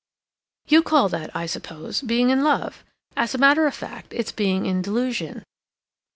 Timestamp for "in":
2.31-2.43, 4.65-4.81